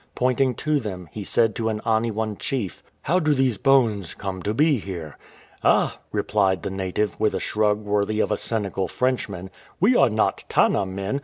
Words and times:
Pointing 0.15 0.55
to 0.55 0.79
them, 0.79 1.07
he 1.11 1.23
said 1.23 1.53
to 1.53 1.69
an 1.69 1.79
Aniwan 1.85 2.39
chief:" 2.39 2.81
How 3.03 3.19
do 3.19 3.35
these 3.35 3.59
bones 3.59 4.15
come 4.15 4.41
to 4.41 4.51
be 4.51 4.79
here?''" 4.79 5.15
Ah,'' 5.63 5.99
replied 6.11 6.63
the 6.63 6.69
334 6.71 6.97
EPILOGUE 6.97 7.05
native, 7.11 7.19
with 7.19 7.35
a 7.35 7.39
shrug 7.39 7.85
worthy 7.85 8.19
of 8.19 8.31
a 8.31 8.35
cynical 8.37 8.87
Frenchman," 8.87 9.51
we 9.79 9.95
are 9.95 10.09
not 10.09 10.43
Tanna 10.49 10.87
men 10.87 11.19